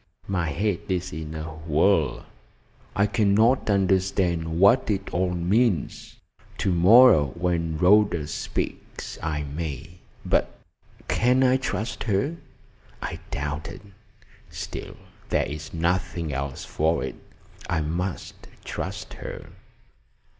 My 0.27 0.49
head 0.49 0.79
is 0.89 1.13
in 1.13 1.35
a 1.35 1.43
whirl. 1.47 2.25
I 2.95 3.05
cannot 3.05 3.69
understand 3.69 4.59
what 4.59 4.89
it 4.89 5.11
all 5.13 5.29
means. 5.35 6.15
To 6.57 6.71
morrow, 6.73 7.27
when 7.37 7.77
Rhoda 7.77 8.25
speaks, 8.25 9.19
I 9.21 9.43
may. 9.43 9.99
But 10.25 10.57
can 11.07 11.43
I 11.43 11.57
trust 11.57 12.05
her? 12.05 12.37
I 12.99 13.19
doubt 13.29 13.67
it. 13.67 13.83
Still, 14.49 14.97
there 15.29 15.45
is 15.45 15.71
nothing 15.71 16.33
else 16.33 16.65
for 16.65 17.03
it. 17.03 17.17
I 17.69 17.81
must 17.81 18.47
trust 18.65 19.13
her." 19.13 19.51